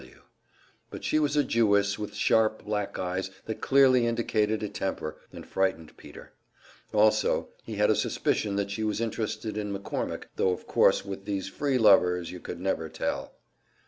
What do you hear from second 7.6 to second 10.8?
he had a suspicion that she was interested in McCormick tho of